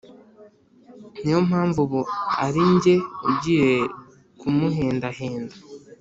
Ni 1.21 1.29
yo 1.33 1.39
mpamvu 1.47 1.77
ubu 1.85 2.01
ari 2.45 2.61
jye 2.83 2.95
ugiye 3.29 3.71
kumuhendahenda, 4.39 5.55